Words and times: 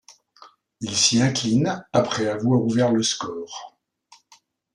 Ils 0.79 0.95
s'y 0.95 1.21
inclinent 1.21 1.85
après 1.93 2.27
avoir 2.27 2.59
ouvert 2.63 2.91
le 2.91 3.03
score. 3.03 3.77